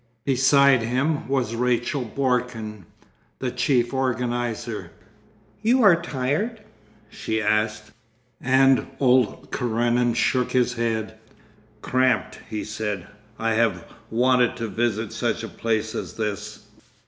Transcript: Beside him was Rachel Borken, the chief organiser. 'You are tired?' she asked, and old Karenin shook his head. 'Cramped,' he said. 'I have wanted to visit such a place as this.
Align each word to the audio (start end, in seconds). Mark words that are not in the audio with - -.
Beside 0.25 0.81
him 0.81 1.27
was 1.27 1.53
Rachel 1.53 2.03
Borken, 2.03 2.85
the 3.37 3.51
chief 3.51 3.93
organiser. 3.93 4.89
'You 5.61 5.83
are 5.83 5.95
tired?' 6.01 6.61
she 7.07 7.39
asked, 7.39 7.91
and 8.41 8.87
old 8.99 9.51
Karenin 9.51 10.15
shook 10.15 10.53
his 10.53 10.73
head. 10.73 11.19
'Cramped,' 11.83 12.39
he 12.49 12.63
said. 12.63 13.05
'I 13.37 13.53
have 13.53 13.85
wanted 14.09 14.55
to 14.57 14.67
visit 14.69 15.13
such 15.13 15.43
a 15.43 15.47
place 15.47 15.93
as 15.93 16.13
this. 16.15 16.65